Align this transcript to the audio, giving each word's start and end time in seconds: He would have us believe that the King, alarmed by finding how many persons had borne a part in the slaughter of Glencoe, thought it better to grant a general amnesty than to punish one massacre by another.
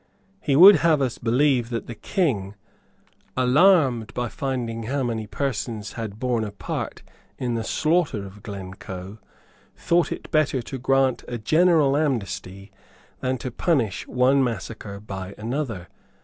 He 0.39 0.55
would 0.55 0.77
have 0.77 0.99
us 0.99 1.19
believe 1.19 1.69
that 1.69 1.85
the 1.85 1.93
King, 1.93 2.55
alarmed 3.37 4.15
by 4.15 4.29
finding 4.29 4.81
how 4.89 5.03
many 5.03 5.27
persons 5.27 5.91
had 5.93 6.17
borne 6.19 6.43
a 6.43 6.49
part 6.49 7.03
in 7.37 7.53
the 7.53 7.63
slaughter 7.63 8.25
of 8.25 8.41
Glencoe, 8.41 9.19
thought 9.77 10.11
it 10.11 10.31
better 10.31 10.59
to 10.59 10.79
grant 10.79 11.23
a 11.27 11.37
general 11.37 11.95
amnesty 11.95 12.71
than 13.19 13.37
to 13.37 13.51
punish 13.51 14.07
one 14.07 14.43
massacre 14.43 14.99
by 14.99 15.35
another. 15.37 15.87